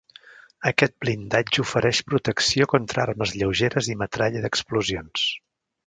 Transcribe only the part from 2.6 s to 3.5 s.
contra armes